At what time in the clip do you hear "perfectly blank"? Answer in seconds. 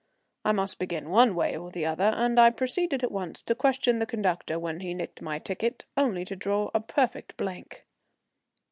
6.71-7.85